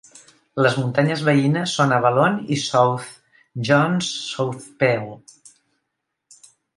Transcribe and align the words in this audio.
Les 0.67 0.75
muntanyes 0.83 1.19
veïnes 1.25 1.73
són 1.81 1.93
Avalon 1.97 2.39
i 2.57 2.57
South 2.63 3.11
John's 3.69 4.09
South 4.31 4.65
Pearl. 4.81 5.13